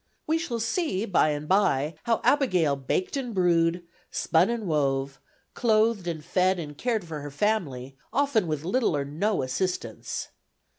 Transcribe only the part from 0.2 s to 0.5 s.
We